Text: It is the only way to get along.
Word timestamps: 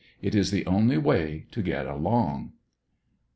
It 0.19 0.33
is 0.33 0.49
the 0.49 0.65
only 0.65 0.97
way 0.97 1.45
to 1.51 1.61
get 1.61 1.85
along. 1.85 2.53